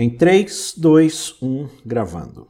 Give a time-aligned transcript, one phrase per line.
[0.00, 2.46] Em 3, 2, 1, gravando.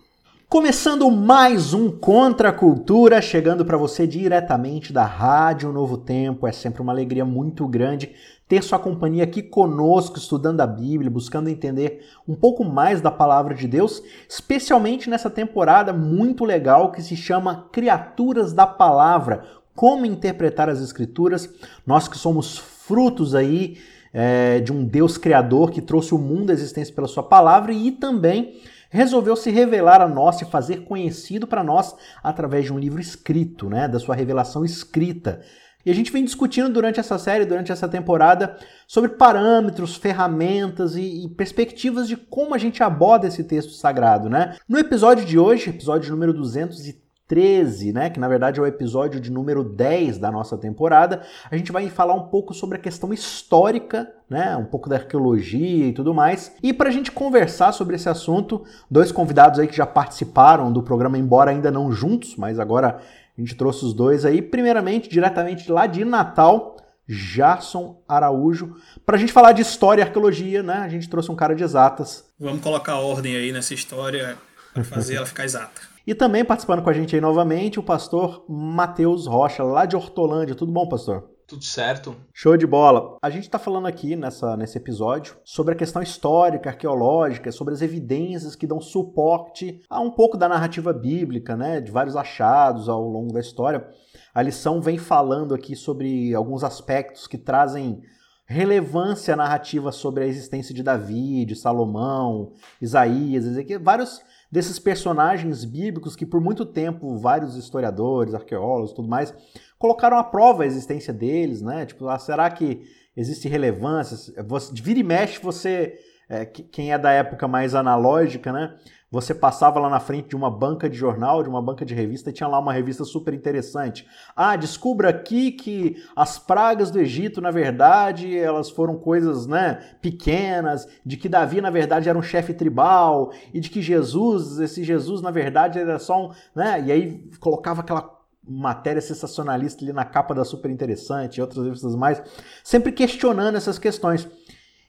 [0.50, 6.46] Começando mais um Contra a Cultura, chegando para você diretamente da Rádio Novo Tempo.
[6.46, 8.14] É sempre uma alegria muito grande
[8.46, 13.54] ter sua companhia aqui conosco, estudando a Bíblia, buscando entender um pouco mais da palavra
[13.54, 19.42] de Deus, especialmente nessa temporada muito legal que se chama Criaturas da Palavra.
[19.74, 21.48] Como interpretar as Escrituras?
[21.86, 23.78] Nós que somos frutos aí
[24.12, 27.92] é, de um Deus criador que trouxe o mundo à existência pela sua palavra e
[27.92, 33.00] também resolveu se revelar a nós e fazer conhecido para nós através de um livro
[33.00, 35.40] escrito, né, da sua revelação escrita.
[35.86, 41.24] E a gente vem discutindo durante essa série, durante essa temporada, sobre parâmetros, ferramentas e,
[41.24, 44.56] e, perspectivas de como a gente aborda esse texto sagrado, né?
[44.68, 49.20] No episódio de hoje, episódio número 230, 13, né, que na verdade é o episódio
[49.20, 53.12] de número 10 da nossa temporada, a gente vai falar um pouco sobre a questão
[53.12, 56.52] histórica, né, um pouco da arqueologia e tudo mais.
[56.62, 60.82] E para a gente conversar sobre esse assunto, dois convidados aí que já participaram do
[60.82, 62.98] programa, embora ainda não juntos, mas agora
[63.36, 64.40] a gente trouxe os dois aí.
[64.40, 66.76] Primeiramente, diretamente lá de Natal,
[67.06, 70.78] Jarson Araújo, para a gente falar de história e arqueologia, né?
[70.78, 72.24] A gente trouxe um cara de exatas.
[72.38, 74.36] Vamos colocar ordem aí nessa história
[74.74, 75.87] para fazer ela ficar exata.
[76.08, 80.54] E também participando com a gente aí novamente, o pastor Matheus Rocha, lá de Hortolândia.
[80.54, 81.28] Tudo bom, pastor?
[81.46, 82.16] Tudo certo.
[82.32, 83.18] Show de bola.
[83.20, 87.82] A gente está falando aqui nessa, nesse episódio sobre a questão histórica, arqueológica, sobre as
[87.82, 93.06] evidências que dão suporte a um pouco da narrativa bíblica, né, de vários achados ao
[93.06, 93.86] longo da história.
[94.34, 98.00] A lição vem falando aqui sobre alguns aspectos que trazem
[98.46, 106.16] relevância narrativa sobre a existência de Davi, de Salomão, Isaías, Ezequiel, vários desses personagens bíblicos
[106.16, 109.34] que por muito tempo vários historiadores, arqueólogos, tudo mais,
[109.78, 111.84] colocaram à prova a existência deles, né?
[111.84, 112.82] Tipo, ah, será que
[113.16, 114.42] existe relevância?
[114.44, 118.76] Você, vira e mexe, você, é, quem é da época mais analógica, né?
[119.10, 122.28] Você passava lá na frente de uma banca de jornal, de uma banca de revista,
[122.28, 124.06] e tinha lá uma revista super interessante.
[124.36, 130.86] Ah, descubra aqui que as pragas do Egito, na verdade, elas foram coisas né, pequenas,
[131.06, 135.22] de que Davi, na verdade, era um chefe tribal, e de que Jesus, esse Jesus,
[135.22, 136.30] na verdade, era só um.
[136.54, 141.64] Né, e aí colocava aquela matéria sensacionalista ali na capa da Super Interessante e outras
[141.64, 142.22] revistas mais,
[142.62, 144.28] sempre questionando essas questões.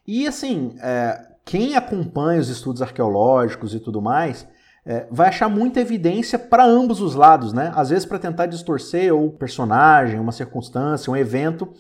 [0.06, 4.48] E assim, é, quem acompanha os estudos arqueológicos e tudo mais
[4.86, 7.72] é, vai achar muita evidência para ambos os lados, né?
[7.76, 11.72] Às vezes para tentar distorcer o personagem, uma circunstância, um evento,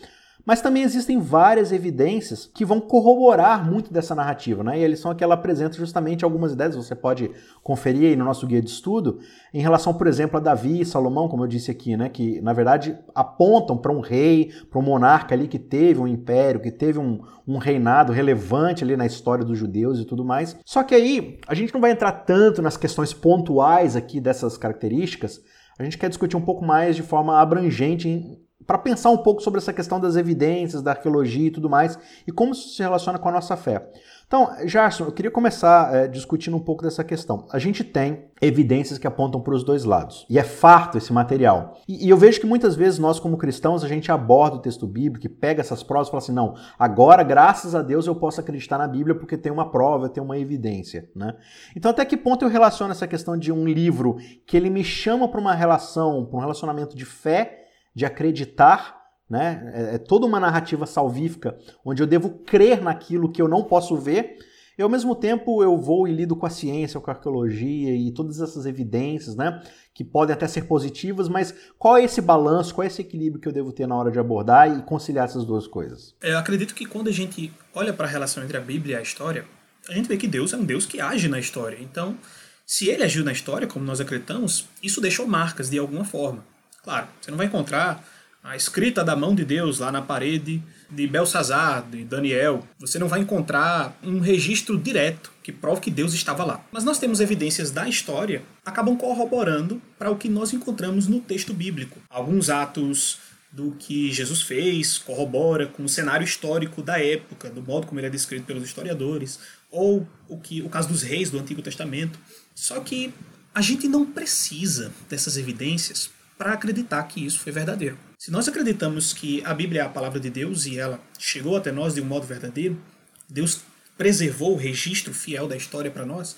[0.49, 4.79] mas também existem várias evidências que vão corroborar muito dessa narrativa, né?
[4.79, 7.29] E eles são aqui, apresenta justamente algumas ideias, você pode
[7.61, 9.19] conferir aí no nosso guia de estudo,
[9.53, 12.09] em relação, por exemplo, a Davi e Salomão, como eu disse aqui, né?
[12.09, 16.59] Que na verdade apontam para um rei, para um monarca ali que teve um império,
[16.59, 20.57] que teve um, um reinado relevante ali na história dos judeus e tudo mais.
[20.65, 25.39] Só que aí a gente não vai entrar tanto nas questões pontuais aqui dessas características,
[25.77, 28.35] a gente quer discutir um pouco mais de forma abrangente
[28.69, 31.97] para pensar um pouco sobre essa questão das evidências, da arqueologia e tudo mais,
[32.27, 33.89] e como isso se relaciona com a nossa fé.
[34.27, 37.47] Então, Jarson, eu queria começar é, discutindo um pouco dessa questão.
[37.51, 41.79] A gente tem evidências que apontam para os dois lados, e é farto esse material.
[41.87, 44.85] E, e, eu vejo que muitas vezes nós, como cristãos, a gente aborda o texto
[44.85, 48.77] bíblico pega essas provas e fala assim: não, agora, graças a Deus, eu posso acreditar
[48.77, 51.09] na Bíblia porque tem uma prova, tem uma evidência.
[51.15, 51.35] Né?
[51.75, 55.27] Então, até que ponto eu relaciono essa questão de um livro que ele me chama
[55.27, 57.58] para uma relação, para um relacionamento de fé
[57.93, 59.71] de acreditar, né?
[59.73, 63.95] É, é toda uma narrativa salvífica onde eu devo crer naquilo que eu não posso
[63.95, 64.37] ver.
[64.77, 68.13] E ao mesmo tempo eu vou e lido com a ciência, com a arqueologia e
[68.13, 69.61] todas essas evidências, né?
[69.93, 73.47] Que podem até ser positivas, mas qual é esse balanço, qual é esse equilíbrio que
[73.49, 76.15] eu devo ter na hora de abordar e conciliar essas duas coisas?
[76.23, 79.01] Eu acredito que quando a gente olha para a relação entre a Bíblia e a
[79.01, 79.43] história,
[79.89, 81.77] a gente vê que Deus é um Deus que age na história.
[81.81, 82.17] Então,
[82.65, 86.45] se ele agiu na história, como nós acreditamos, isso deixou marcas de alguma forma.
[86.83, 88.03] Claro, você não vai encontrar
[88.43, 92.65] a escrita da mão de Deus lá na parede de Belsazar, de Daniel.
[92.79, 96.65] Você não vai encontrar um registro direto que prove que Deus estava lá.
[96.71, 101.53] Mas nós temos evidências da história acabam corroborando para o que nós encontramos no texto
[101.53, 101.99] bíblico.
[102.09, 103.17] Alguns atos
[103.51, 108.07] do que Jesus fez corrobora com o cenário histórico da época, do modo como ele
[108.07, 109.39] é descrito pelos historiadores,
[109.71, 112.19] ou o que o caso dos reis do Antigo Testamento.
[112.53, 113.13] Só que
[113.53, 117.99] a gente não precisa dessas evidências para acreditar que isso foi verdadeiro.
[118.17, 121.69] Se nós acreditamos que a Bíblia é a palavra de Deus e ela chegou até
[121.69, 122.79] nós de um modo verdadeiro,
[123.27, 123.59] Deus
[123.97, 126.37] preservou o registro fiel da história para nós,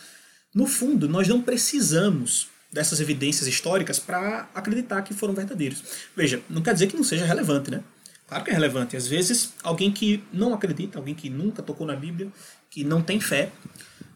[0.55, 5.83] no fundo, nós não precisamos dessas evidências históricas para acreditar que foram verdadeiros.
[6.15, 7.83] Veja, não quer dizer que não seja relevante, né?
[8.27, 8.97] Claro que é relevante.
[8.97, 12.31] Às vezes, alguém que não acredita, alguém que nunca tocou na Bíblia,
[12.71, 13.51] que não tem fé,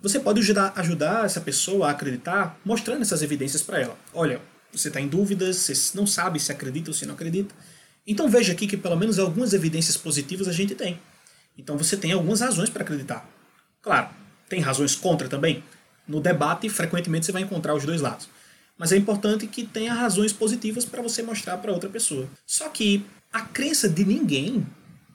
[0.02, 3.98] Você pode ajudar, ajudar essa pessoa a acreditar mostrando essas evidências para ela.
[4.14, 4.40] Olha,
[4.77, 7.54] você está em dúvidas, você não sabe se acredita ou se não acredita.
[8.06, 11.00] Então veja aqui que pelo menos algumas evidências positivas a gente tem.
[11.57, 13.27] Então você tem algumas razões para acreditar.
[13.81, 14.10] Claro,
[14.50, 15.63] tem razões contra também.
[16.07, 18.30] No debate, frequentemente você vai encontrar os dois lados.
[18.77, 22.27] Mas é importante que tenha razões positivas para você mostrar para outra pessoa.
[22.45, 24.66] Só que a crença de ninguém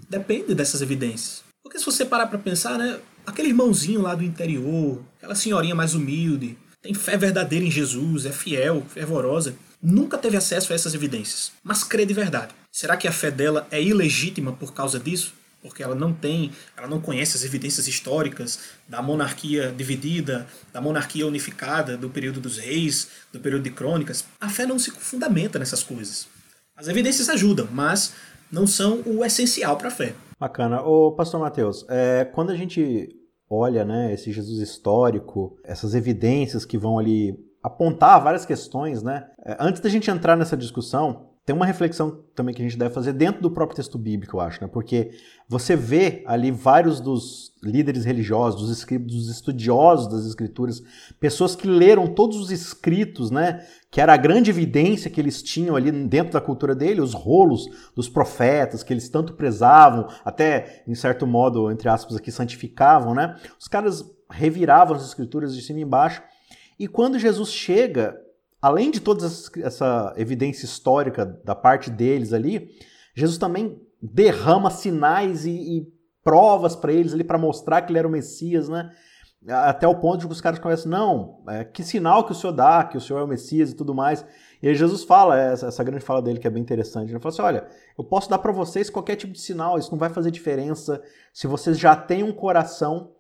[0.09, 1.45] depende dessas evidências.
[1.63, 5.95] Porque se você parar para pensar, né, aquele irmãozinho lá do interior, aquela senhorinha mais
[5.95, 11.53] humilde, tem fé verdadeira em Jesus, é fiel, fervorosa, nunca teve acesso a essas evidências,
[11.63, 12.55] mas crê de verdade.
[12.73, 15.35] Será que a fé dela é ilegítima por causa disso?
[15.63, 21.27] Porque ela não tem, ela não conhece as evidências históricas da monarquia dividida, da monarquia
[21.27, 24.25] unificada, do período dos reis, do período de crônicas.
[24.41, 26.29] A fé não se fundamenta nessas coisas.
[26.75, 28.15] As evidências ajudam, mas
[28.51, 30.15] não são o essencial para a fé.
[30.39, 30.81] Bacana.
[30.81, 33.20] Ô, pastor Mateus, é, quando a gente
[33.51, 39.29] olha né, esse Jesus histórico, essas evidências que vão ali apontar várias questões, né?
[39.45, 42.95] É, antes da gente entrar nessa discussão, tem uma reflexão também que a gente deve
[42.95, 44.71] fazer dentro do próprio texto bíblico, eu acho, né?
[44.73, 45.11] Porque
[45.49, 50.81] você vê ali vários dos líderes religiosos, dos escritos, dos estudiosos das escrituras,
[51.19, 53.67] pessoas que leram todos os escritos, né?
[53.91, 57.69] Que era a grande evidência que eles tinham ali dentro da cultura dele, os rolos
[57.97, 63.35] dos profetas que eles tanto prezavam, até em certo modo, entre aspas, aqui santificavam, né?
[63.59, 66.23] Os caras reviravam as escrituras de cima e embaixo.
[66.79, 68.17] E quando Jesus chega
[68.61, 72.71] além de toda essa evidência histórica da parte deles ali,
[73.15, 75.87] Jesus também derrama sinais e, e
[76.23, 78.91] provas para eles ali para mostrar que ele era o Messias, né?
[79.49, 82.53] Até o ponto de que os caras começam, não, é, que sinal que o Senhor
[82.53, 84.23] dá, que o Senhor é o Messias e tudo mais.
[84.63, 87.33] E aí Jesus fala, essa, essa grande fala dele que é bem interessante, ele fala
[87.33, 87.67] assim, olha,
[87.97, 91.03] eu posso dar para vocês qualquer tipo de sinal, isso não vai fazer diferença
[91.33, 93.13] se vocês já têm um coração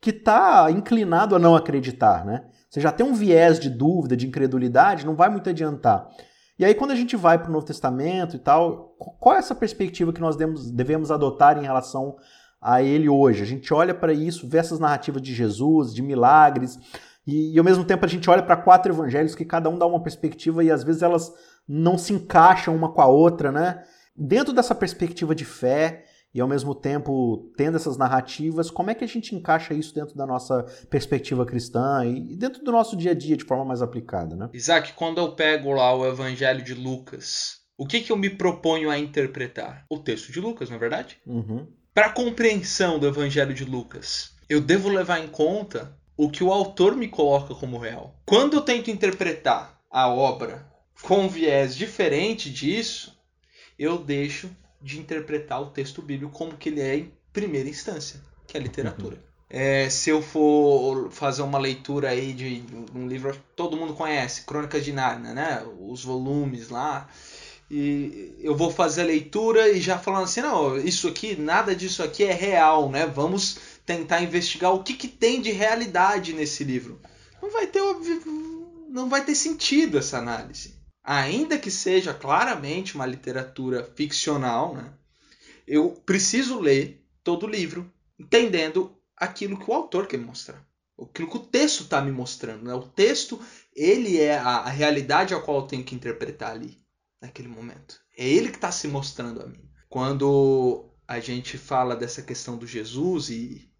[0.00, 2.44] que está inclinado a não acreditar, né?
[2.76, 6.10] Você já tem um viés de dúvida, de incredulidade, não vai muito adiantar.
[6.58, 9.54] E aí, quando a gente vai para o Novo Testamento e tal, qual é essa
[9.54, 12.16] perspectiva que nós devemos adotar em relação
[12.60, 13.42] a ele hoje?
[13.42, 16.78] A gente olha para isso, vê essas narrativas de Jesus, de milagres,
[17.26, 19.86] e, e ao mesmo tempo a gente olha para quatro evangelhos que cada um dá
[19.86, 21.32] uma perspectiva e às vezes elas
[21.66, 23.82] não se encaixam uma com a outra, né?
[24.14, 26.04] Dentro dessa perspectiva de fé,
[26.36, 30.14] e ao mesmo tempo tendo essas narrativas, como é que a gente encaixa isso dentro
[30.14, 34.36] da nossa perspectiva cristã e dentro do nosso dia a dia de forma mais aplicada,
[34.36, 34.50] né?
[34.52, 38.90] Isaac, quando eu pego lá o Evangelho de Lucas, o que, que eu me proponho
[38.90, 39.86] a interpretar?
[39.88, 41.16] O texto de Lucas, não é verdade?
[41.26, 41.66] Uhum.
[41.94, 46.52] Para a compreensão do Evangelho de Lucas, eu devo levar em conta o que o
[46.52, 48.14] autor me coloca como real.
[48.26, 50.66] Quando eu tento interpretar a obra
[51.00, 53.18] com um viés diferente disso,
[53.78, 54.50] eu deixo
[54.86, 58.62] de interpretar o texto bíblico como que ele é em primeira instância, que é a
[58.62, 59.16] literatura.
[59.16, 59.22] Uhum.
[59.50, 64.42] É, se eu for fazer uma leitura aí de um livro que todo mundo conhece,
[64.42, 65.64] Crônicas de Nárnia, né?
[65.80, 67.08] Os volumes lá.
[67.68, 72.02] E eu vou fazer a leitura e já falando assim, não, isso aqui, nada disso
[72.02, 73.06] aqui é real, né?
[73.06, 77.00] Vamos tentar investigar o que, que tem de realidade nesse livro.
[77.42, 77.82] Não vai ter
[78.88, 80.75] não vai ter sentido essa análise
[81.06, 84.92] ainda que seja claramente uma literatura ficcional, né,
[85.66, 90.66] eu preciso ler todo o livro entendendo aquilo que o autor quer mostrar.
[91.00, 92.64] Aquilo que o texto está me mostrando.
[92.64, 92.74] Né?
[92.74, 93.40] O texto,
[93.74, 96.80] ele é a, a realidade a qual eu tenho que interpretar ali,
[97.20, 98.00] naquele momento.
[98.16, 99.70] É ele que está se mostrando a mim.
[99.88, 103.70] Quando a gente fala dessa questão do Jesus e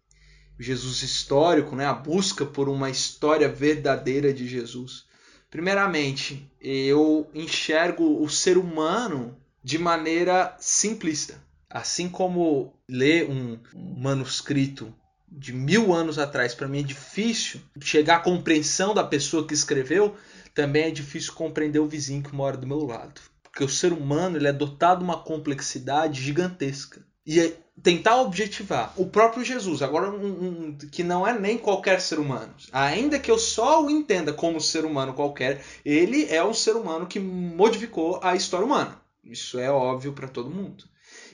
[0.59, 1.85] Jesus histórico, né?
[1.85, 5.06] a busca por uma história verdadeira de Jesus.
[5.49, 11.41] Primeiramente, eu enxergo o ser humano de maneira simplista.
[11.69, 13.59] Assim como ler um,
[13.97, 14.93] manuscrito
[15.29, 20.15] de mil anos atrás para mim é difícil chegar à compreensão da pessoa que escreveu,
[20.53, 23.21] também é difícil compreender o vizinho que mora do meu lado.
[23.43, 27.05] Porque o ser humano ele é dotado de uma complexidade gigantesca.
[27.27, 31.99] E é tentar objetivar o próprio Jesus, agora um, um, que não é nem qualquer
[31.99, 36.53] ser humano, ainda que eu só o entenda como ser humano qualquer, ele é um
[36.53, 39.01] ser humano que modificou a história humana.
[39.25, 40.85] Isso é óbvio para todo mundo.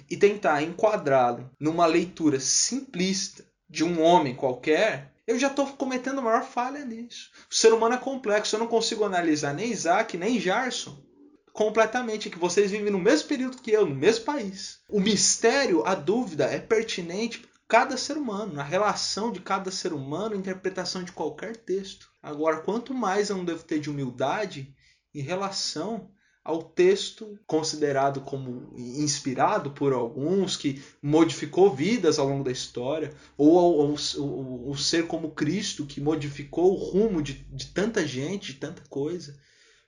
[0.10, 6.24] E tentar enquadrá-lo numa leitura simplista de um homem qualquer, eu já estou cometendo a
[6.24, 7.30] maior falha nisso.
[7.50, 10.98] O ser humano é complexo, eu não consigo analisar nem Isaac, nem Jarson
[11.54, 14.80] completamente, que vocês vivem no mesmo período que eu, no mesmo país.
[14.90, 19.94] O mistério, a dúvida é pertinente para cada ser humano, na relação de cada ser
[19.94, 22.10] humano, interpretação de qualquer texto.
[22.22, 24.76] Agora, quanto mais eu não devo ter de humildade
[25.14, 26.10] em relação
[26.44, 33.58] ao texto considerado como inspirado por alguns, que modificou vidas ao longo da história, ou
[33.58, 38.60] ao, ao, ao ser como Cristo, que modificou o rumo de, de tanta gente, de
[38.60, 39.40] tanta coisa.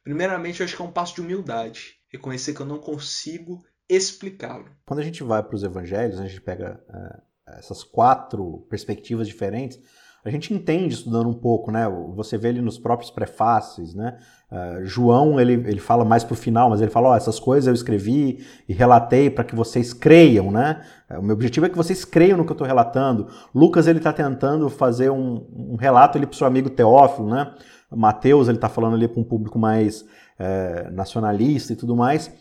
[0.06, 1.96] Primeiramente, eu acho que é um passo de humildade.
[2.14, 4.68] Reconhecer que eu não consigo explicá-lo.
[4.86, 9.80] Quando a gente vai para os evangelhos, a gente pega é, essas quatro perspectivas diferentes,
[10.24, 11.88] a gente entende estudando um pouco, né?
[12.16, 14.18] Você vê ele nos próprios prefácios, né?
[14.52, 17.68] Uh, João, ele, ele fala mais pro final, mas ele fala, ó, oh, essas coisas
[17.68, 20.84] eu escrevi e relatei para que vocês creiam, né?
[21.12, 23.28] O meu objetivo é que vocês creiam no que eu estou relatando.
[23.54, 27.54] Lucas, ele está tentando fazer um, um relato ali pro seu amigo Teófilo, né?
[27.96, 30.06] Mateus, ele está falando ali para um público mais
[30.38, 32.32] é, nacionalista e tudo mais.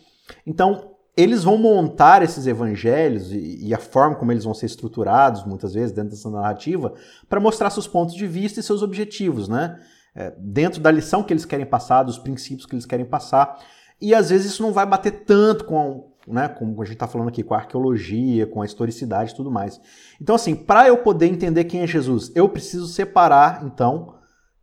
[0.46, 5.44] Então, eles vão montar esses evangelhos e, e, a forma como eles vão ser estruturados,
[5.44, 6.92] muitas vezes, dentro dessa narrativa,
[7.28, 9.80] para mostrar seus pontos de vista e seus objetivos, né?
[10.16, 13.58] É, dentro da lição que eles querem passar, dos princípios que eles querem passar.
[14.00, 17.28] E às vezes isso não vai bater tanto com, né, como a gente está falando
[17.28, 19.80] aqui, com a arqueologia, com a historicidade e tudo mais.
[20.20, 24.14] Então, assim, para eu poder entender quem é Jesus, eu preciso separar, então,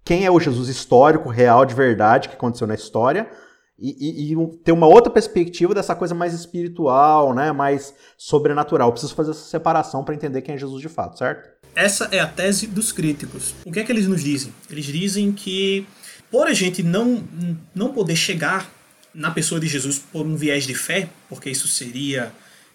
[0.03, 3.29] quem é o Jesus histórico, real, de verdade, que aconteceu na história,
[3.77, 8.89] e, e, e, ter uma outra perspectiva dessa coisa mais espiritual, né, mais sobrenatural.
[8.89, 11.49] Eu preciso fazer essa separação para entender quem é Jesus de fato, certo?
[11.75, 13.55] Essa é a tese dos críticos.
[13.65, 14.53] O que é que eles nos dizem?
[14.69, 15.87] Eles dizem que
[16.29, 17.23] por a gente não,
[17.73, 18.69] não poder chegar
[19.13, 22.31] na pessoa de Jesus por um viés de fé, porque isso seria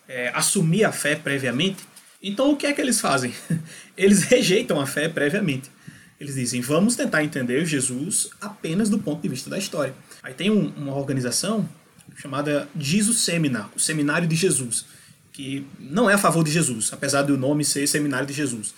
[0.08, 1.84] é, assumir a fé previamente,
[2.22, 3.32] então o que é que eles fazem?
[3.96, 5.70] Eles rejeitam a fé previamente.
[6.18, 9.94] Eles dizem, vamos tentar entender Jesus apenas do ponto de vista da história.
[10.22, 11.68] Aí tem um, uma organização
[12.16, 14.86] chamada Jesus Seminar, o Seminário de Jesus,
[15.32, 18.74] que não é a favor de Jesus, apesar do nome ser Seminário de Jesus.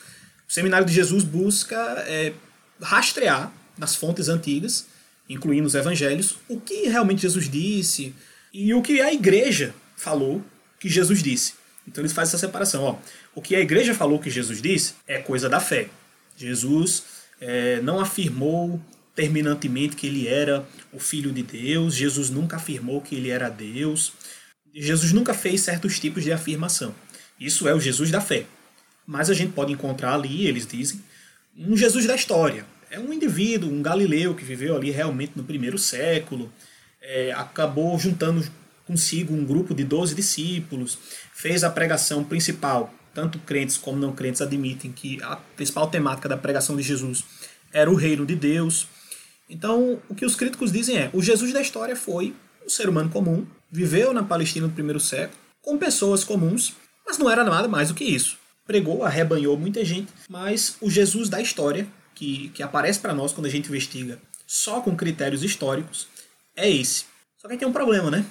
[0.48, 1.76] O Seminário de Jesus busca
[2.06, 2.32] é,
[2.80, 4.86] rastrear nas fontes antigas,
[5.28, 8.14] incluindo os evangelhos, o que realmente Jesus disse
[8.52, 10.42] e o que a igreja falou
[10.80, 11.54] que Jesus disse.
[11.86, 12.82] Então eles fazem essa separação.
[12.82, 12.96] Ó,
[13.34, 15.88] o que a igreja falou que Jesus disse é coisa da fé.
[16.36, 18.80] Jesus é, não afirmou
[19.14, 24.12] terminantemente que ele era o Filho de Deus, Jesus nunca afirmou que ele era Deus,
[24.72, 26.94] Jesus nunca fez certos tipos de afirmação.
[27.38, 28.46] Isso é o Jesus da fé.
[29.06, 31.02] Mas a gente pode encontrar ali, eles dizem,
[31.56, 32.64] um Jesus da história.
[32.90, 36.52] É um indivíduo, um galileu que viveu ali realmente no primeiro século,
[37.02, 38.46] é, acabou juntando
[38.86, 40.98] consigo um grupo de 12 discípulos,
[41.34, 46.36] fez a pregação principal tanto crentes como não crentes admitem que a principal temática da
[46.36, 47.24] pregação de Jesus
[47.72, 48.86] era o reino de Deus.
[49.50, 52.32] Então, o que os críticos dizem é: o Jesus da história foi
[52.64, 57.28] um ser humano comum, viveu na Palestina no primeiro século, com pessoas comuns, mas não
[57.28, 58.38] era nada mais do que isso.
[58.64, 63.46] Pregou, arrebanhou muita gente, mas o Jesus da história, que, que aparece para nós quando
[63.46, 66.06] a gente investiga só com critérios históricos,
[66.54, 67.06] é esse.
[67.36, 68.24] Só que aí tem um problema, né?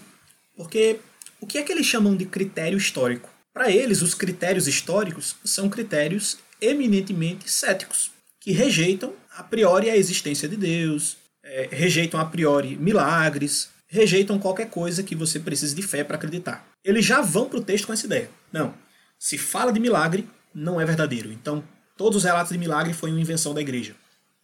[0.55, 1.01] Porque
[1.41, 3.35] o que é que eles chamam de critério histórico?
[3.57, 10.47] Para eles, os critérios históricos são critérios eminentemente céticos, que rejeitam a priori a existência
[10.47, 16.03] de Deus, é, rejeitam a priori milagres, rejeitam qualquer coisa que você precise de fé
[16.03, 16.67] para acreditar.
[16.83, 18.29] Eles já vão para o texto com essa ideia.
[18.53, 18.75] Não,
[19.17, 21.31] se fala de milagre, não é verdadeiro.
[21.33, 21.63] Então,
[21.97, 23.95] todos os relatos de milagre foi uma invenção da igreja.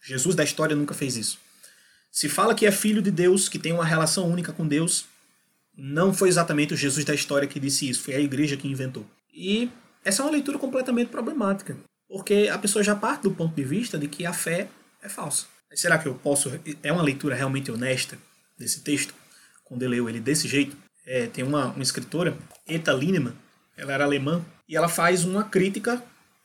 [0.04, 1.38] Jesus da história nunca fez isso.
[2.10, 5.04] Se fala que é filho de Deus, que tem uma relação única com Deus,
[5.76, 9.06] não foi exatamente o Jesus da história que disse isso, foi a igreja que inventou.
[9.32, 9.70] E
[10.04, 11.76] essa é uma leitura completamente problemática,
[12.08, 14.68] porque a pessoa já parte do ponto de vista de que a fé
[15.02, 15.46] é falsa.
[15.74, 16.52] Será que eu posso.
[16.82, 18.16] É uma leitura realmente honesta
[18.56, 19.12] desse texto?
[19.64, 20.76] Quando eu leio ele desse jeito?
[21.06, 23.34] É, tem uma, uma escritora, Eta Lineman,
[23.76, 26.02] ela era alemã, e ela faz uma crítica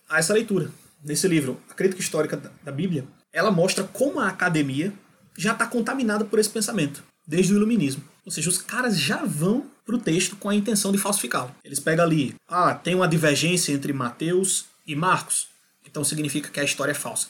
[0.09, 0.71] a essa leitura.
[1.03, 4.91] Nesse livro, A Crítica Histórica da Bíblia, ela mostra como a academia
[5.37, 8.03] já está contaminada por esse pensamento, desde o iluminismo.
[8.25, 11.55] Ou seja, os caras já vão para o texto com a intenção de falsificá-lo.
[11.63, 15.47] Eles pegam ali, ah, tem uma divergência entre Mateus e Marcos,
[15.87, 17.27] então significa que a história é falsa.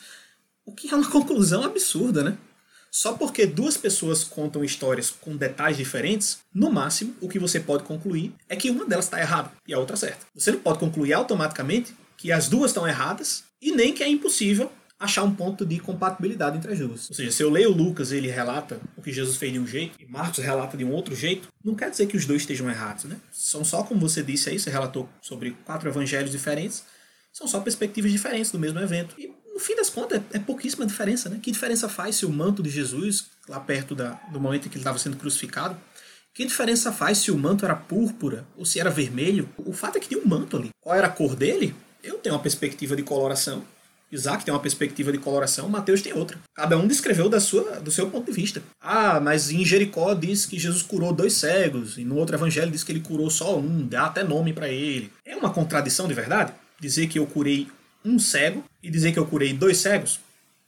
[0.66, 2.38] O que é uma conclusão absurda, né?
[2.90, 7.84] Só porque duas pessoas contam histórias com detalhes diferentes, no máximo o que você pode
[7.84, 10.26] concluir é que uma delas está errada e a outra certa.
[10.34, 14.72] Você não pode concluir automaticamente que as duas estão erradas e nem que é impossível
[15.00, 17.10] achar um ponto de compatibilidade entre as duas.
[17.10, 19.66] Ou seja, se eu leio Lucas e ele relata o que Jesus fez de um
[19.66, 22.70] jeito e Marcos relata de um outro jeito, não quer dizer que os dois estejam
[22.70, 23.16] errados, né?
[23.32, 26.84] São só, como você disse aí, você relatou sobre quatro evangelhos diferentes,
[27.32, 29.16] são só perspectivas diferentes do mesmo evento.
[29.18, 31.40] E no fim das contas, é, é pouquíssima diferença, né?
[31.42, 34.76] Que diferença faz se o manto de Jesus, lá perto da, do momento em que
[34.76, 35.80] ele estava sendo crucificado,
[36.34, 39.50] que diferença faz se o manto era púrpura ou se era vermelho?
[39.58, 40.70] O fato é que tinha um manto ali.
[40.82, 41.74] Qual era a cor dele?
[42.04, 43.64] Eu tenho uma perspectiva de coloração
[44.12, 46.38] Isaac tem uma perspectiva de coloração, Mateus tem outra.
[46.56, 48.62] Cada um descreveu da sua, do seu ponto de vista.
[48.82, 52.84] Ah, mas em Jericó diz que Jesus curou dois cegos, e no outro evangelho diz
[52.84, 55.12] que ele curou só um, dá até nome para ele.
[55.26, 56.54] É uma contradição de verdade?
[56.80, 57.68] Dizer que eu curei
[58.04, 60.20] um cego e dizer que eu curei dois cegos?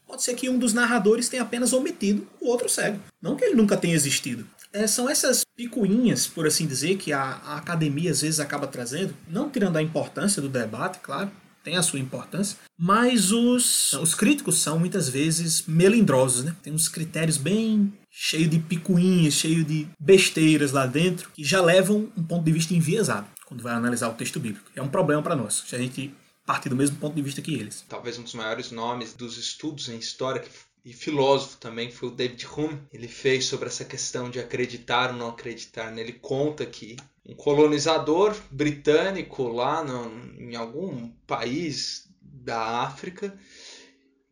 [0.05, 2.99] Pode ser que um dos narradores tenha apenas omitido o outro cego.
[3.21, 4.45] Não que ele nunca tenha existido.
[4.73, 9.13] É, são essas picuinhas, por assim dizer, que a, a academia às vezes acaba trazendo,
[9.27, 11.31] não tirando a importância do debate, claro,
[11.63, 16.55] tem a sua importância, mas os, os críticos são muitas vezes melindrosos, né?
[16.63, 22.11] Tem uns critérios bem cheio de picuinhas, cheio de besteiras lá dentro, que já levam
[22.17, 24.71] um ponto de vista enviesado quando vai analisar o texto bíblico.
[24.75, 26.13] É um problema para nós, se a gente
[26.45, 27.85] partir do mesmo ponto de vista que eles.
[27.87, 30.43] Talvez um dos maiores nomes dos estudos em história
[30.83, 32.81] e filósofo também foi o David Hume.
[32.91, 35.95] Ele fez sobre essa questão de acreditar ou não acreditar.
[35.97, 43.37] Ele conta que um colonizador britânico lá no, em algum país da África,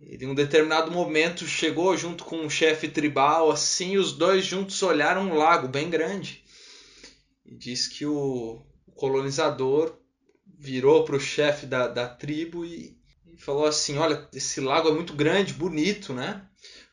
[0.01, 4.81] ele, em um determinado momento chegou junto com um chefe tribal, assim, os dois juntos
[4.81, 6.43] olharam um lago bem grande.
[7.45, 8.65] E diz que o,
[8.99, 9.97] colonizador
[10.57, 12.98] virou para o chefe da, da tribo e
[13.39, 16.41] falou assim: Olha, esse lago é muito grande, bonito, né?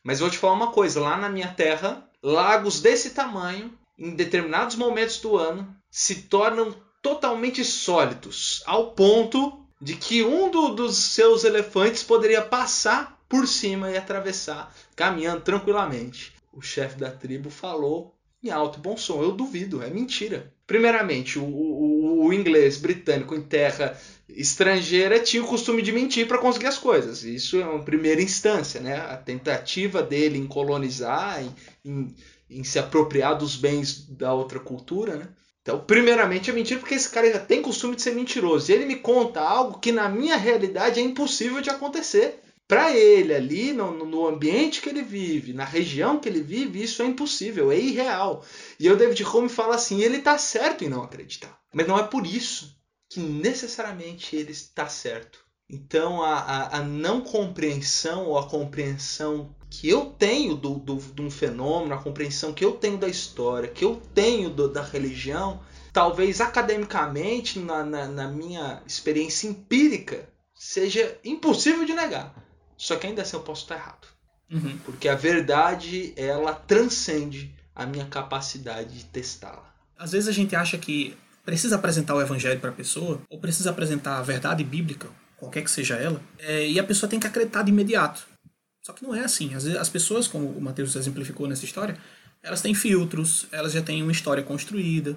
[0.03, 4.77] Mas vou te falar uma coisa: lá na minha terra, lagos desse tamanho, em determinados
[4.77, 11.45] momentos do ano, se tornam totalmente sólidos, ao ponto de que um do, dos seus
[11.45, 16.33] elefantes poderia passar por cima e atravessar, caminhando tranquilamente.
[16.53, 19.23] O chefe da tribo falou em alto bom som.
[19.23, 20.53] Eu duvido, é mentira.
[20.67, 23.97] Primeiramente, o, o, o inglês britânico em terra
[24.29, 27.23] estrangeira tinha o costume de mentir para conseguir as coisas.
[27.23, 28.97] Isso é uma primeira instância, né?
[28.97, 31.55] A tentativa dele em colonizar, em,
[31.85, 32.15] em,
[32.51, 35.29] em se apropriar dos bens da outra cultura, né?
[35.63, 38.71] Então, primeiramente é mentira porque esse cara já tem costume de ser mentiroso.
[38.71, 42.41] E ele me conta algo que na minha realidade é impossível de acontecer.
[42.69, 47.01] Para ele, ali no, no, ambiente que ele vive, na região que ele vive, isso
[47.01, 48.45] é impossível, é irreal.
[48.79, 51.57] E o David Hume fala assim: ele está certo em não acreditar.
[51.73, 52.77] Mas não é por isso
[53.09, 55.47] que necessariamente ele está certo.
[55.69, 61.23] Então, a, a, a não compreensão ou a compreensão que eu tenho do, do, de
[61.23, 65.61] um fenômeno, a compreensão que eu tenho da história, que eu tenho do, da religião,
[65.93, 72.46] talvez academicamente, na, na, na, minha experiência empírica, seja impossível de negar.
[72.77, 74.07] Só que ainda assim eu posso estar errado.
[74.51, 74.79] Uhum.
[74.85, 79.75] Porque a verdade, ela transcende a minha capacidade de testá-la.
[79.99, 83.71] Às vezes a gente acha que precisa apresentar o evangelho para a pessoa, ou precisa
[83.71, 87.63] apresentar a verdade bíblica, qualquer que seja ela, é, e a pessoa tem que acreditar
[87.63, 88.27] de imediato.
[88.85, 89.55] Só que não é assim.
[89.55, 91.99] Às vezes, as pessoas, como o Mateus exemplificou nessa história,
[92.43, 95.17] elas têm filtros, elas já têm uma história construída.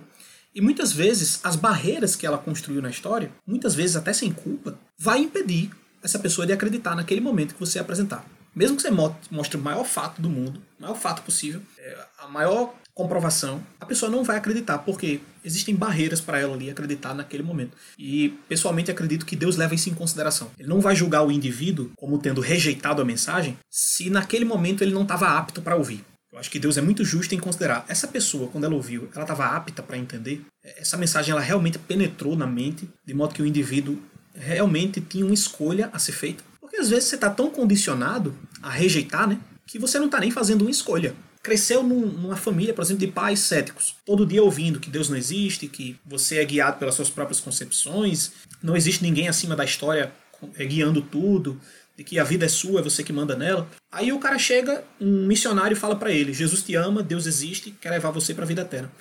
[0.54, 4.78] E muitas vezes as barreiras que ela construiu na história, muitas vezes até sem culpa,
[4.98, 5.72] vai impedir
[6.04, 8.26] essa pessoa de acreditar naquele momento que você apresentar.
[8.56, 12.28] Mesmo que você mostre o maior fato do mundo, o maior fato possível, é, a
[12.28, 17.44] maior comprovação, a pessoa não vai acreditar, porque existem barreiras para ela ali acreditar naquele
[17.44, 17.78] momento.
[17.98, 20.52] E pessoalmente acredito que Deus leva isso em consideração.
[20.60, 24.94] Ele não vai julgar o indivíduo como tendo rejeitado a mensagem se naquele momento ele
[24.94, 26.04] não estava apto para ouvir.
[26.32, 29.24] Eu acho que Deus é muito justo em considerar essa pessoa, quando ela ouviu, ela
[29.24, 30.46] estava apta para entender.
[30.64, 33.98] Essa mensagem ela realmente penetrou na mente, de modo que o indivíduo
[34.40, 36.44] realmente tinha uma escolha a ser feita.
[36.60, 40.32] Porque às vezes você está tão condicionado a rejeitar, né, que você não está nem
[40.32, 44.80] fazendo uma escolha cresceu num, numa família, por exemplo, de pais céticos, todo dia ouvindo
[44.80, 49.28] que Deus não existe, que você é guiado pelas suas próprias concepções, não existe ninguém
[49.28, 50.12] acima da história
[50.58, 51.60] é, guiando tudo,
[51.98, 53.70] de que a vida é sua, é você que manda nela.
[53.92, 57.90] Aí o cara chega, um missionário fala para ele: Jesus te ama, Deus existe, quer
[57.90, 58.92] levar você para a vida eterna.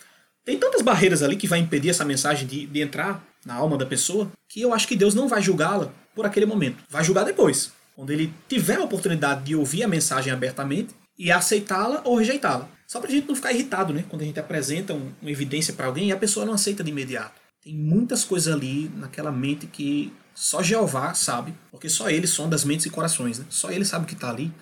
[0.45, 3.87] Tem tantas barreiras ali que vai impedir essa mensagem de, de entrar na alma da
[3.87, 6.85] pessoa que eu acho que Deus não vai julgá-la por aquele momento.
[6.91, 7.73] Vai julgar depois.
[7.95, 12.69] Quando ele tiver a oportunidade de ouvir a mensagem abertamente e aceitá-la ou rejeitá-la.
[12.87, 14.05] Só pra gente não ficar irritado, né?
[14.09, 16.91] Quando a gente apresenta um, uma evidência para alguém e a pessoa não aceita de
[16.91, 17.41] imediato.
[17.63, 22.65] Tem muitas coisas ali naquela mente que só Jeová sabe, porque só ele sonda as
[22.65, 23.45] mentes e corações, né?
[23.51, 24.53] Só ele sabe o que está ali,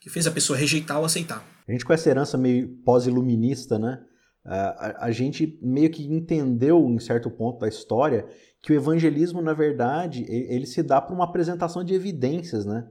[0.00, 1.44] que fez a pessoa rejeitar ou aceitar.
[1.66, 4.00] A gente com essa herança meio pós-iluminista, né?
[4.44, 8.26] A, a, gente meio que entendeu, em certo ponto da história,
[8.60, 12.86] que o evangelismo, na verdade, ele, ele se dá por uma apresentação de evidências, né?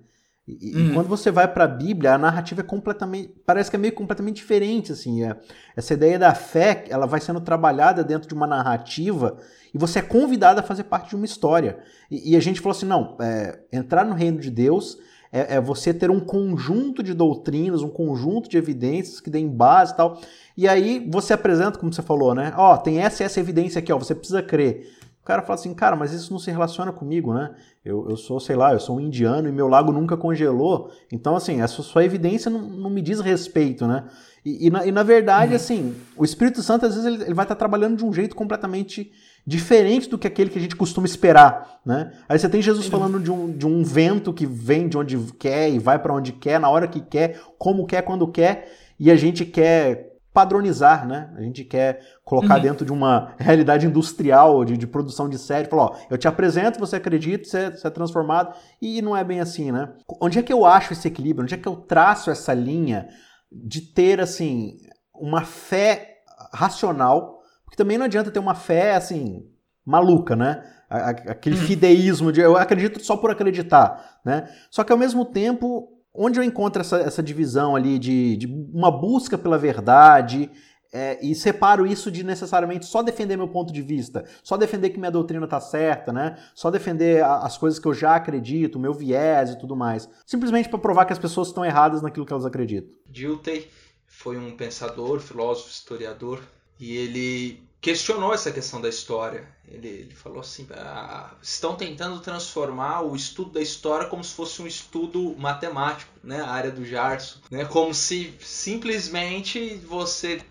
[0.47, 0.89] E, uhum.
[0.89, 3.93] e, quando você vai para a Bíblia, a narrativa é completamente, parece que é meio
[3.93, 5.23] completamente diferente, assim.
[5.23, 5.37] É,
[5.75, 9.37] essa ideia da fé, ela vai sendo trabalhada dentro de uma narrativa
[9.73, 11.79] e você é convidado a fazer parte de uma história.
[12.11, 14.97] E, e a gente falou assim, não, é, entrar no reino de Deus
[15.33, 19.93] é, é, você ter um conjunto de doutrinas, um conjunto de evidências que deem base
[19.93, 20.21] e tal.
[20.55, 22.53] E aí você apresenta, como você falou, né?
[22.55, 24.95] Ó, tem essa e essa evidência aqui, ó, você precisa crer.
[25.19, 27.55] o cara fala assim, cara, mas isso não se relaciona comigo, né?
[27.83, 30.91] Eu, eu sou, sei lá, eu sou um indiano e meu lago nunca congelou.
[31.11, 34.03] Então, assim, essa sua evidência não, não me diz respeito, né?
[34.45, 35.55] E, e, na, e na, verdade, uhum.
[35.55, 39.11] assim, o Espírito Santo, às vezes, ele, ele vai estar trabalhando de um jeito completamente
[39.45, 42.11] diferente do que aquele que a gente costuma esperar, né?
[42.29, 45.69] Aí você tem Jesus falando de um, de um vento que vem de onde quer
[45.69, 49.15] e vai para onde quer, na hora que quer, como quer, quando quer, e a
[49.15, 51.31] gente quer padronizar, né?
[51.35, 52.61] A gente quer colocar uhum.
[52.61, 56.79] dentro de uma realidade industrial de, de produção de série, falar, ó, eu te apresento,
[56.79, 59.93] você acredita, você, você é transformado, e não é bem assim, né?
[60.19, 61.43] Onde é que eu acho esse equilíbrio?
[61.43, 63.07] Onde é que eu traço essa linha
[63.51, 64.77] de ter, assim,
[65.13, 67.42] uma fé racional,
[67.73, 69.49] porque também não adianta ter uma fé, assim,
[69.83, 70.63] maluca, né?
[70.87, 71.63] Aquele uhum.
[71.63, 74.47] fideísmo de eu acredito só por acreditar, né?
[74.69, 78.91] Só que ao mesmo tempo onde eu encontro essa, essa divisão ali de, de, uma
[78.91, 80.51] busca pela verdade
[80.93, 84.99] é, e separo isso de necessariamente só defender meu ponto de vista, só defender que
[84.99, 86.37] minha doutrina está certa, né?
[86.53, 90.77] Só defender as coisas que eu já acredito, meu viés e tudo mais, simplesmente para
[90.77, 92.93] provar que as pessoas estão erradas naquilo que elas acreditam.
[93.09, 93.67] Dilthey
[94.05, 96.39] foi um pensador, filósofo, historiador
[96.79, 99.47] e ele questionou essa questão da história.
[99.67, 104.61] Ele, ele falou assim: ah, estão tentando transformar o estudo da história como se fosse
[104.61, 106.41] um estudo matemático, né?
[106.41, 107.65] A área do Jarso, né?
[107.65, 110.41] Como se simplesmente você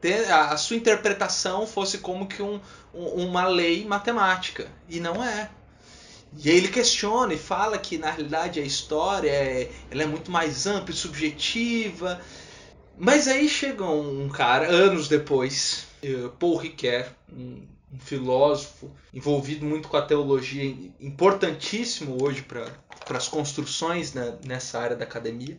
[0.00, 2.60] ter, a, sua interpretação fosse como que um,
[2.92, 5.50] um, uma lei matemática e não é.
[6.38, 10.30] E aí ele questiona e fala que na realidade a história é, ela é muito
[10.30, 12.20] mais ampla e subjetiva.
[12.98, 19.88] Mas aí chega um cara anos depois eh, Paul Ricoeur, um, um filósofo envolvido muito
[19.88, 20.64] com a teologia,
[21.00, 22.66] importantíssimo hoje para
[23.08, 25.58] as construções né, nessa área da academia.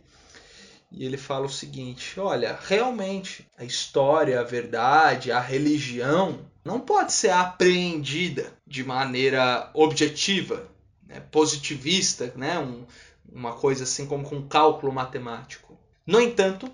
[0.91, 7.13] E ele fala o seguinte: olha, realmente a história, a verdade, a religião não pode
[7.13, 10.67] ser apreendida de maneira objetiva,
[11.07, 12.85] né, positivista, né, um,
[13.31, 15.77] uma coisa assim como com cálculo matemático.
[16.05, 16.69] No entanto,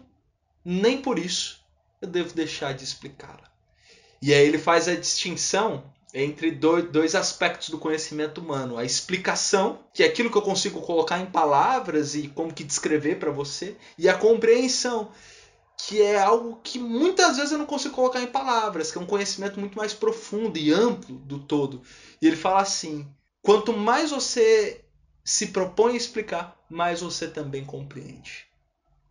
[0.69, 1.65] nem por isso
[2.01, 3.49] eu devo deixar de explicá-la.
[4.21, 5.82] E aí ele faz a distinção
[6.13, 11.19] entre dois aspectos do conhecimento humano: a explicação, que é aquilo que eu consigo colocar
[11.19, 15.10] em palavras e como que descrever para você, e a compreensão,
[15.77, 19.06] que é algo que muitas vezes eu não consigo colocar em palavras, que é um
[19.06, 21.82] conhecimento muito mais profundo e amplo do todo.
[22.21, 23.08] E ele fala assim:
[23.41, 24.84] quanto mais você
[25.23, 28.46] se propõe a explicar, mais você também compreende.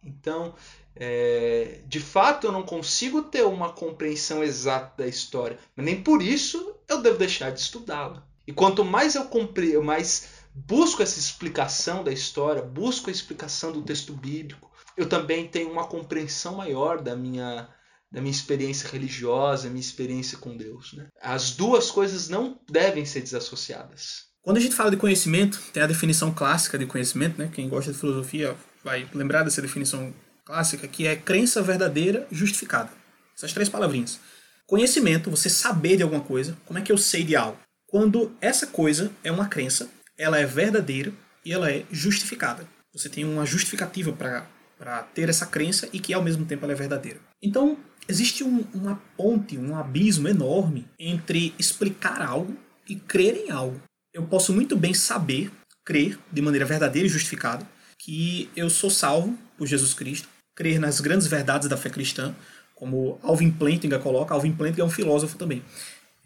[0.03, 0.55] Então,
[0.95, 6.23] é, de fato, eu não consigo ter uma compreensão exata da história, mas nem por
[6.23, 8.27] isso eu devo deixar de estudá-la.
[8.47, 13.83] E quanto mais eu compreendo, mais busco essa explicação da história, busco a explicação do
[13.83, 17.69] texto bíblico, eu também tenho uma compreensão maior da minha
[18.11, 20.93] da minha experiência religiosa, minha experiência com Deus.
[20.93, 21.09] Né?
[21.21, 24.27] As duas coisas não devem ser desassociadas.
[24.47, 27.51] Quando a gente fala de conhecimento, tem a definição clássica de conhecimento, né?
[27.53, 28.55] Quem gosta de filosofia
[28.85, 32.89] vai lembrar dessa definição clássica, que é crença verdadeira justificada.
[33.37, 34.21] Essas três palavrinhas.
[34.65, 36.57] Conhecimento, você saber de alguma coisa.
[36.65, 37.59] Como é que eu sei de algo?
[37.89, 41.13] Quando essa coisa é uma crença, ela é verdadeira
[41.45, 42.69] e ela é justificada.
[42.95, 46.77] Você tem uma justificativa para ter essa crença e que ao mesmo tempo ela é
[46.77, 47.19] verdadeira.
[47.43, 47.77] Então,
[48.09, 52.57] existe um, uma ponte, um abismo enorme entre explicar algo
[52.89, 53.83] e crer em algo.
[54.17, 55.51] Eu posso muito bem saber,
[55.85, 61.01] crer de maneira verdadeira e justificada, que eu sou salvo por Jesus Cristo, crer nas
[61.01, 62.35] grandes verdades da fé cristã,
[62.75, 64.33] como Alvin Plantinga coloca.
[64.33, 65.63] Alvin Plantinga é um filósofo também.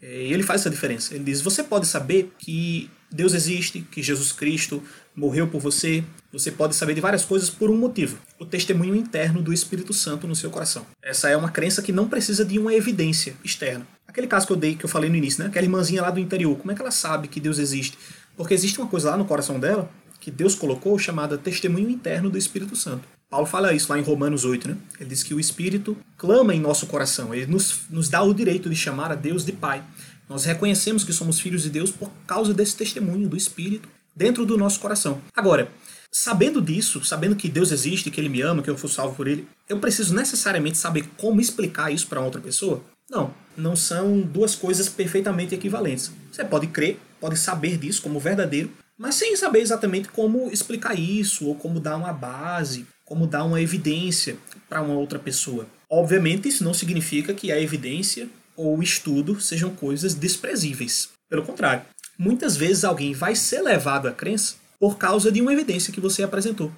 [0.01, 1.13] É, e ele faz essa diferença.
[1.13, 4.81] Ele diz: você pode saber que Deus existe, que Jesus Cristo
[5.13, 6.01] morreu por você.
[6.31, 10.25] Você pode saber de várias coisas por um motivo: o testemunho interno do Espírito Santo
[10.27, 10.85] no seu coração.
[11.03, 13.85] Essa é uma crença que não precisa de uma evidência externa.
[14.11, 15.49] Aquele caso que eu dei, que eu falei no início, né?
[15.49, 17.97] Aquela irmãzinha lá do interior, como é que ela sabe que Deus existe?
[18.35, 22.37] Porque existe uma coisa lá no coração dela que Deus colocou chamada testemunho interno do
[22.37, 23.07] Espírito Santo.
[23.29, 24.77] Paulo fala isso lá em Romanos 8, né?
[24.99, 28.69] Ele diz que o Espírito clama em nosso coração, ele nos, nos dá o direito
[28.69, 29.81] de chamar a Deus de Pai.
[30.27, 34.57] Nós reconhecemos que somos filhos de Deus por causa desse testemunho do Espírito dentro do
[34.57, 35.21] nosso coração.
[35.33, 35.71] Agora,
[36.11, 39.29] sabendo disso, sabendo que Deus existe, que Ele me ama, que eu fui salvo por
[39.29, 42.83] Ele, eu preciso necessariamente saber como explicar isso para outra pessoa?
[43.11, 46.11] Não, não são duas coisas perfeitamente equivalentes.
[46.31, 51.45] Você pode crer, pode saber disso como verdadeiro, mas sem saber exatamente como explicar isso
[51.45, 54.37] ou como dar uma base como dar uma evidência
[54.69, 55.67] para uma outra pessoa.
[55.89, 61.09] Obviamente, isso não significa que a evidência ou o estudo sejam coisas desprezíveis.
[61.29, 61.83] Pelo contrário,
[62.17, 66.23] muitas vezes alguém vai ser levado à crença por causa de uma evidência que você
[66.23, 66.71] apresentou,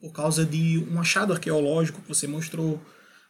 [0.00, 2.80] por causa de um achado arqueológico que você mostrou,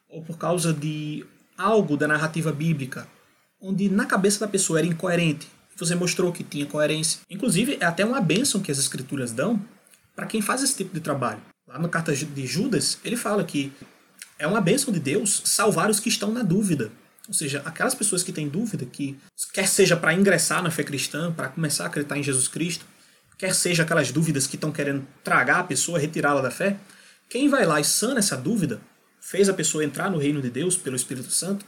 [0.09, 1.27] ou por causa de
[1.59, 3.09] algo da narrativa bíblica,
[3.61, 5.49] onde na cabeça da pessoa era incoerente.
[5.77, 7.21] você mostrou que tinha coerência.
[7.29, 9.63] Inclusive, é até uma bênção que as escrituras dão
[10.15, 11.41] para quem faz esse tipo de trabalho.
[11.69, 13.73] Lá na carta de Judas, ele fala que
[14.39, 16.91] é uma bênção de Deus salvar os que estão na dúvida.
[17.29, 19.17] Ou seja, aquelas pessoas que têm dúvida, que
[19.53, 22.85] quer seja para ingressar na fé cristã, para começar a acreditar em Jesus Cristo,
[23.37, 26.77] quer seja aquelas dúvidas que estão querendo tragar a pessoa, retirá-la da fé,
[27.29, 28.81] quem vai lá e sana essa dúvida,
[29.29, 31.65] fez a pessoa entrar no reino de Deus pelo Espírito Santo,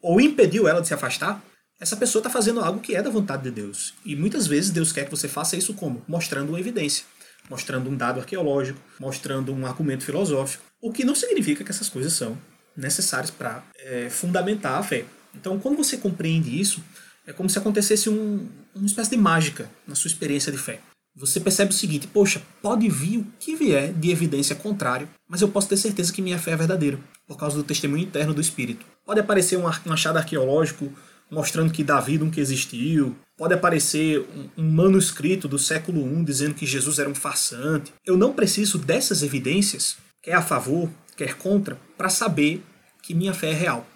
[0.00, 1.44] ou impediu ela de se afastar,
[1.78, 3.92] essa pessoa está fazendo algo que é da vontade de Deus.
[4.02, 6.02] E muitas vezes Deus quer que você faça isso como?
[6.08, 7.04] Mostrando uma evidência,
[7.50, 10.64] mostrando um dado arqueológico, mostrando um argumento filosófico.
[10.80, 12.38] O que não significa que essas coisas são
[12.74, 15.04] necessárias para é, fundamentar a fé.
[15.34, 16.82] Então, quando você compreende isso,
[17.26, 20.80] é como se acontecesse um, uma espécie de mágica na sua experiência de fé.
[21.14, 25.48] Você percebe o seguinte: poxa, pode vir o que vier de evidência contrária, mas eu
[25.48, 28.84] posso ter certeza que minha fé é verdadeira, por causa do testemunho interno do Espírito.
[29.04, 30.92] Pode aparecer um, achado arqueológico
[31.30, 34.22] mostrando que Davi nunca existiu, pode aparecer
[34.56, 37.90] um manuscrito do século I dizendo que Jesus era um farsante.
[38.04, 42.62] Eu não preciso dessas evidências quer a favor, quer contra, para saber
[43.02, 43.86] que minha fé é real.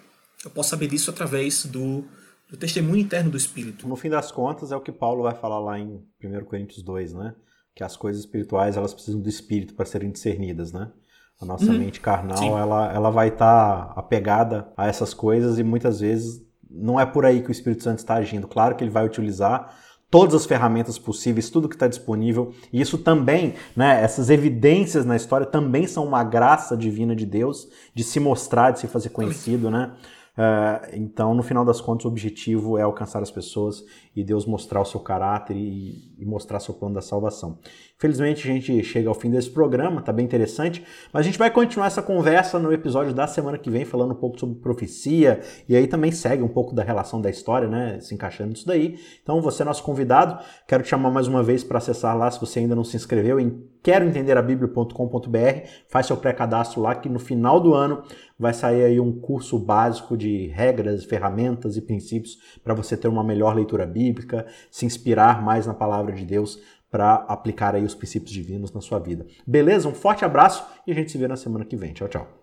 [0.43, 2.03] Eu posso saber disso através do,
[2.49, 3.87] do testemunho interno do Espírito.
[3.87, 7.13] No fim das contas, é o que Paulo vai falar lá em 1 Coríntios 2,
[7.13, 7.35] né?
[7.75, 10.91] Que as coisas espirituais elas precisam do Espírito para serem discernidas, né?
[11.39, 11.77] A nossa uhum.
[11.77, 16.99] mente carnal ela, ela vai estar tá apegada a essas coisas e muitas vezes não
[16.99, 18.47] é por aí que o Espírito Santo está agindo.
[18.47, 19.75] Claro que ele vai utilizar
[20.09, 22.53] todas as ferramentas possíveis, tudo que está disponível.
[22.71, 27.67] E isso também, né, essas evidências na história também são uma graça divina de Deus
[27.93, 29.91] de se mostrar, de se fazer conhecido, né?
[30.37, 33.83] Uh, então, no final das contas, o objetivo é alcançar as pessoas
[34.17, 37.59] e Deus mostrar o seu caráter e, e, mostrar seu plano da salvação.
[37.99, 41.51] Felizmente, a gente chega ao fim desse programa, tá bem interessante, mas a gente vai
[41.51, 45.75] continuar essa conversa no episódio da semana que vem, falando um pouco sobre profecia e
[45.75, 48.97] aí também segue um pouco da relação da história, né, se encaixando nisso daí.
[49.21, 52.41] Então, você é nosso convidado, quero te chamar mais uma vez para acessar lá, se
[52.41, 57.75] você ainda não se inscreveu, em queroentenderabiblia.com.br, faz seu pré-cadastro lá que no final do
[57.75, 58.01] ano
[58.37, 63.23] vai sair aí um curso básico de regras, ferramentas e princípios para você ter uma
[63.23, 68.31] melhor leitura bíblica, se inspirar mais na palavra de Deus para aplicar aí os princípios
[68.31, 69.25] divinos na sua vida.
[69.45, 69.89] Beleza?
[69.89, 71.93] Um forte abraço e a gente se vê na semana que vem.
[71.93, 72.36] Tchau, tchau.